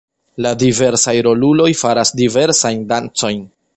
[0.45, 3.45] La diversaj roluloj faras diversajn dancojn.